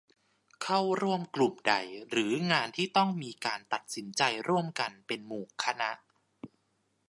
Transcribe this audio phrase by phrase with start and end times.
[0.63, 1.73] เข้าร่วมกลุ่มใด
[2.09, 5.91] หรืองานที่ต้องมีการตัดสินใจร่วมกันเป็นหมู่คณะ